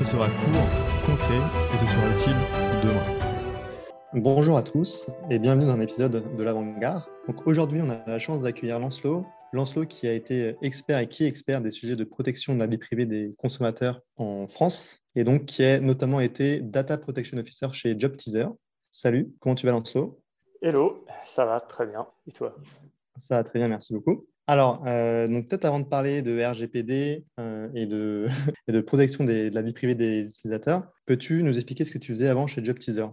[0.00, 1.36] Ce sera court, concret
[1.74, 2.32] et ce sera utile
[2.82, 3.82] demain.
[4.14, 7.04] Bonjour à tous et bienvenue dans un épisode de l'Avant-Garde.
[7.28, 9.26] Donc aujourd'hui, on a la chance d'accueillir Lancelot.
[9.52, 12.66] Lancelot qui a été expert et qui est expert des sujets de protection de la
[12.66, 17.68] vie privée des consommateurs en France et donc qui a notamment été Data Protection Officer
[17.74, 18.46] chez JobTeaser.
[18.90, 20.18] Salut, comment tu vas Lancelot?
[20.62, 22.06] Hello, ça va très bien.
[22.26, 22.56] Et toi?
[23.18, 24.24] Ça va très bien, merci beaucoup.
[24.50, 28.28] Alors, euh, donc peut-être avant de parler de RGPD euh, et, de,
[28.80, 32.48] protection de la vie privée des utilisateurs, peux-tu nous expliquer ce que tu faisais avant
[32.48, 33.06] chez JobTeaser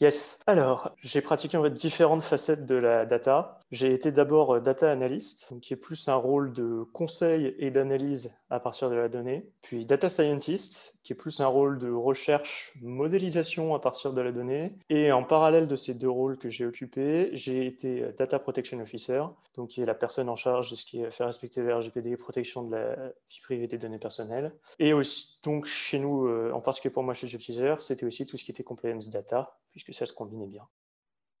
[0.00, 0.38] Yes.
[0.46, 3.58] Alors, j'ai pratiqué en fait différentes facettes de la data.
[3.72, 8.32] J'ai été d'abord euh, data analyst, qui est plus un rôle de conseil et d'analyse
[8.48, 9.50] à partir de la donnée.
[9.60, 14.30] Puis data scientist, qui est plus un rôle de recherche, modélisation à partir de la
[14.30, 14.72] donnée.
[14.88, 18.78] Et en parallèle de ces deux rôles que j'ai occupés, j'ai été euh, data protection
[18.80, 19.22] officer,
[19.56, 22.16] donc qui est la personne en charge de ce qui est faire respecter le RGPD,
[22.16, 22.94] protection de la
[23.28, 24.52] vie privée des données personnelles.
[24.78, 28.36] Et aussi, donc chez nous, euh, en particulier pour moi chez JobTeaser, c'était aussi tout
[28.36, 29.56] ce qui était compliance data,
[29.88, 30.62] que ça se combinait bien.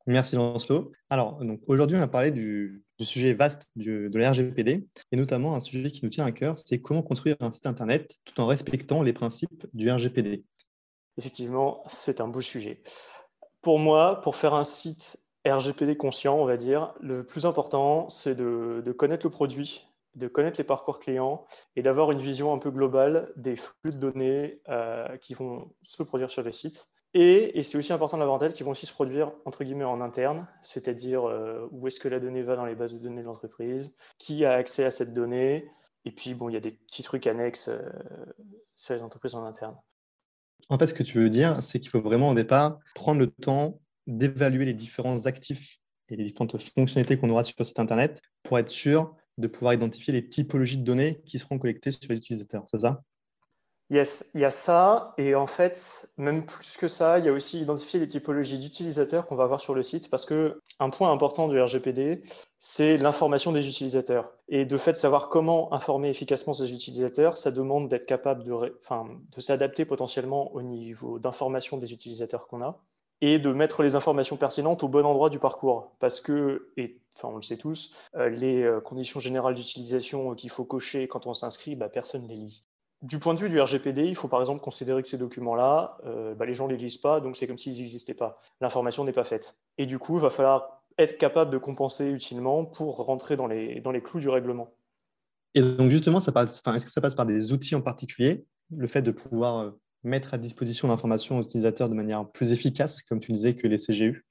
[0.06, 0.90] Merci Lancelot.
[1.10, 6.02] Alors, aujourd'hui, on va parler du, sujet vaste de l'RGPD et notamment un sujet qui
[6.02, 9.66] nous tient à cœur, c'est comment construire un site Internet tout en respectant les principes
[9.74, 10.44] du RGPD.
[11.18, 12.82] Effectivement, c'est un beau sujet.
[13.60, 18.34] Pour moi, pour faire un site RGPD conscient, on va dire, le plus important, c'est
[18.34, 21.44] de, connaître le produit, de connaître les parcours clients
[21.76, 26.02] et d'avoir une vision un peu globale des flux de données euh, qui vont se
[26.02, 28.92] produire sur le site et, c'est aussi important d'avoir en tête qu'ils vont aussi se
[28.92, 32.74] produire entre guillemets en interne, c'est-à-dire euh, où est-ce que la donnée va dans les
[32.74, 35.70] bases de données de l'entreprise, qui a accès à cette donnée,
[36.04, 37.82] et puis bon, il y a des petits trucs annexes euh,
[38.76, 39.76] sur les entreprises en interne.
[40.68, 43.28] En fait, ce que tu veux dire, c'est qu'il faut vraiment au départ prendre le
[43.28, 45.78] temps d'évaluer les différents actifs
[46.10, 49.74] et les différentes fonctionnalités qu'on aura sur le site Internet pour être sûr de pouvoir
[49.74, 52.64] identifier les typologies de données qui seront collectées sur les utilisateurs.
[52.66, 53.02] C'est ça?
[53.90, 57.32] Yes, il y a ça, et en fait, même plus que ça, il y a
[57.32, 61.10] aussi identifier les typologies d'utilisateurs qu'on va avoir sur le site, parce que un point
[61.10, 62.20] important du RGPD,
[62.58, 64.30] c'est l'information des utilisateurs.
[64.50, 68.76] Et de fait, savoir comment informer efficacement ces utilisateurs, ça demande d'être capable de,
[69.38, 72.78] s'adapter potentiellement au niveau d'information des utilisateurs qu'on a
[73.22, 75.92] et de mettre les informations pertinentes au bon endroit du parcours.
[75.98, 76.70] Parce que,
[77.16, 81.26] enfin on le sait tous, euh, les euh, conditions générales d'utilisation qu'il faut cocher quand
[81.26, 82.64] on s'inscrit, bah, personne ne les lit
[83.02, 86.34] du point de vue du RGPD, il faut par exemple considérer que ces documents-là, euh,
[86.34, 88.38] bah, les gens ne les lisent pas, donc c'est comme s'ils n'existaient pas.
[88.60, 89.56] L'information n'est pas faite.
[89.76, 93.80] Et du coup, il va falloir être capable de compenser utilement pour rentrer dans les,
[93.80, 94.74] dans les clous du règlement.
[95.54, 98.44] Et donc justement, ça est-ce que ça passe par des outils en particulier
[98.76, 99.70] Le fait de pouvoir euh,
[100.02, 103.78] mettre à disposition l'information aux utilisateurs de manière plus efficace, comme tu disais, que les
[103.78, 104.24] CGU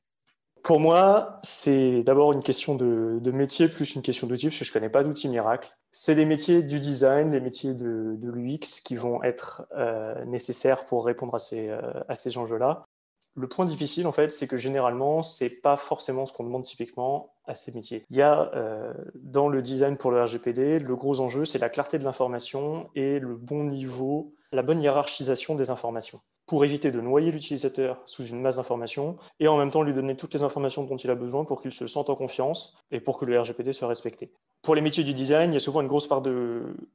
[0.63, 4.69] pour moi, c'est d'abord une question de, métier plus une question d'outil, parce que je
[4.71, 5.69] ne connais pas d'outils miracle.
[5.91, 11.05] C'est des métiers du design, des métiers de, l'UX qui vont être euh, nécessaires pour
[11.05, 12.83] répondre à ces, euh, à ces enjeux-là.
[13.37, 16.63] Le point difficile, en fait, c'est que généralement, ce n'est pas forcément ce qu'on demande
[16.63, 18.03] typiquement à ces métiers.
[18.09, 21.69] Il y a euh, dans le design pour le RGPD, le gros enjeu, c'est la
[21.69, 27.01] clarté de l'information et le bon niveau, la bonne hiérarchisation des informations pour éviter de
[27.01, 30.85] noyer l'utilisateur sous une masse d'informations et en même temps lui donner toutes les informations
[30.85, 33.73] dont il a besoin pour qu'il se sente en confiance et pour que le RGPD
[33.73, 34.31] soit respecté.
[34.61, 36.21] Pour les métiers du design, il y a souvent une grosse part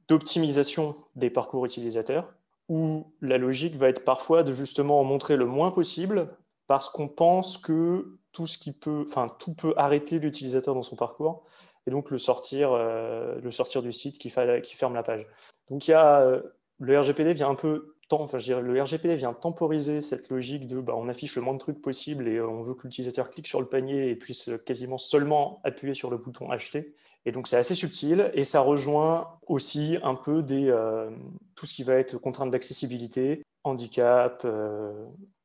[0.07, 2.33] d'optimisation des parcours utilisateurs
[2.69, 6.29] où la logique va être parfois de justement en montrer le moins possible
[6.67, 10.95] parce qu'on pense que tout ce qui peut, enfin tout peut arrêter l'utilisateur dans son
[10.95, 11.45] parcours
[11.85, 15.27] et donc le sortir, euh, du site qui, ferme la page.
[15.69, 16.41] Donc euh,
[16.79, 21.35] le RGPD vient un peu le RGPD vient temporiser cette logique de bah, on affiche
[21.35, 24.09] le moins de trucs possible et euh, on veut que l'utilisateur clique sur le panier
[24.09, 26.93] et puisse euh, quasiment seulement appuyer sur le bouton acheter.
[27.25, 31.09] Et donc c'est assez subtil et ça rejoint aussi un peu des, euh,
[31.55, 34.45] tout ce qui va être contrainte d'accessibilité, handicap,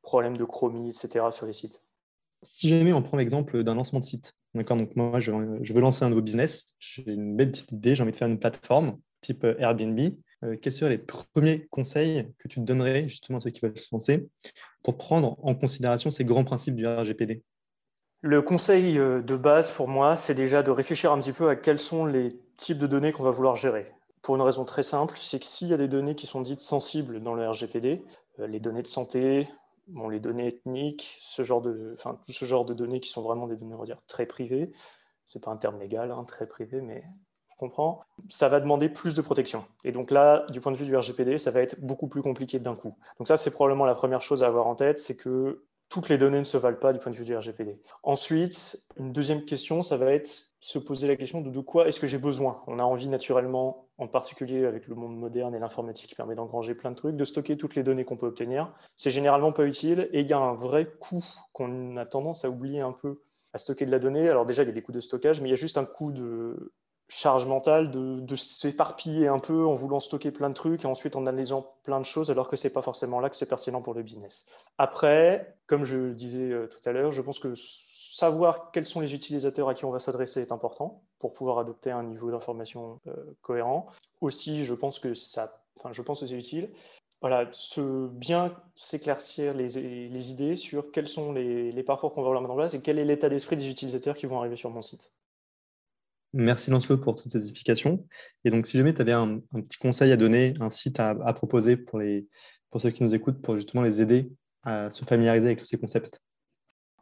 [0.01, 1.25] problème de chromie, etc.
[1.31, 1.81] sur les sites.
[2.43, 6.03] Si jamais on prend l'exemple d'un lancement de site, d'accord, donc moi je, veux lancer
[6.03, 9.45] un nouveau business, j'ai une belle petite idée, j'ai envie de faire une plateforme type
[9.57, 9.99] Airbnb
[10.43, 13.89] euh, quels seraient les premiers conseils que tu donnerais justement à ceux qui veulent se
[13.91, 14.29] lancer
[14.83, 17.43] pour prendre en considération ces grands principes du RGPD
[18.21, 21.55] Le conseil euh, de base pour moi, c'est déjà de réfléchir un petit peu à
[21.55, 23.91] quels sont les types de données qu'on va vouloir gérer.
[24.21, 26.61] pour une raison très simple, c'est que s'il y a des données qui sont dites
[26.61, 28.03] sensibles dans le RGPD,
[28.39, 29.47] euh, les données de santé,
[29.87, 33.21] bon, les données ethniques, ce genre de, enfin, tout ce genre de données qui sont
[33.21, 34.71] vraiment des données, on va dire, très privées,
[35.25, 37.03] c'est pas un terme légal, hein, très privé, mais
[37.59, 39.65] comprends, ça va demander plus de protection.
[39.83, 42.57] Et donc là, du point de vue du RGPD, ça va être beaucoup plus compliqué
[42.57, 42.95] d'un coup.
[43.19, 46.17] Donc ça, c'est probablement la première chose à avoir en tête, c'est que toutes les
[46.17, 47.79] données ne se valent pas du point de vue du RGPD.
[48.03, 50.29] Ensuite, une deuxième question, ça va être
[50.59, 52.61] se poser la question de de quoi est-ce que j'ai besoin?
[52.67, 56.75] On a envie naturellement, en particulier avec le monde moderne et l'informatique qui permet d'engranger
[56.75, 58.71] plein de trucs, de stocker toutes les données qu'on peut obtenir.
[58.95, 62.49] C'est généralement pas utile et il y a un vrai coût qu'on a tendance à
[62.49, 63.21] oublier un peu
[63.53, 64.29] à stocker de la donnée.
[64.29, 65.85] Alors déjà, il y a des coûts de stockage, mais il y a juste un
[65.85, 66.71] coût de
[67.09, 71.25] charge mentale de, s'éparpiller un peu en voulant stocker plein de trucs et ensuite en
[71.25, 74.03] analysant plein de choses alors que c'est pas forcément là que c'est pertinent pour le
[74.03, 74.45] business.
[74.77, 79.15] Après, comme je disais euh, tout à l'heure, je pense que savoir quels sont les
[79.15, 83.35] utilisateurs à qui on va s'adresser est important pour pouvoir adopter un niveau d'information euh,
[83.41, 83.87] cohérent.
[84.21, 86.69] Aussi, je pense que ça, enfin, je pense que c'est utile.
[87.21, 89.67] Voilà, se bien s'éclaircir les,
[90.07, 92.81] les, idées sur quels sont les, les parcours qu'on va vouloir mettre en place et
[92.81, 95.11] quel est l'état d'esprit des utilisateurs qui vont arriver sur mon site.
[96.33, 98.05] Merci Lancelot pour toutes ces explications.
[98.45, 101.75] Et donc, si jamais tu avais un, petit conseil à donner, un site à, proposer
[101.75, 102.27] pour, les,
[102.69, 104.31] pour ceux qui nous écoutent, pour justement les aider
[104.63, 106.21] à se familiariser avec tous ces concepts?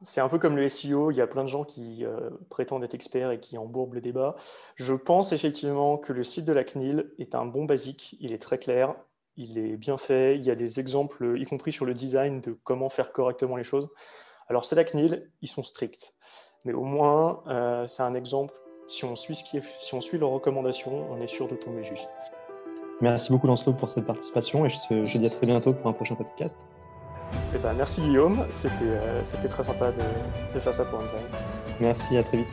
[0.04, 2.84] C'est un peu comme le SEO, il y a plein de gens qui euh, prétendent
[2.84, 4.36] être experts et qui embourbent le débat.
[4.76, 8.38] Je pense effectivement que le site de la CNIL est un bon basique, il est
[8.38, 8.96] très clair,
[9.38, 12.56] il est bien fait, il y a des exemples, y compris sur le design, de
[12.64, 13.90] comment faire correctement les choses.
[14.50, 16.14] Alors c'est la CNIL, ils sont stricts,
[16.64, 18.54] mais au moins euh, c'est un exemple
[18.88, 21.56] si on suit, ce qui est, si on suit leurs recommandations, on est sûr de
[21.56, 22.10] tomber juste.
[23.02, 25.94] Merci beaucoup Lancelot pour cette participation et je te dis à très bientôt pour un
[25.94, 26.58] prochain podcast.
[27.54, 31.04] Eh ben, merci Guillaume, c'était euh, très sympa de, faire ça pour un
[31.80, 32.48] Merci, à très vite.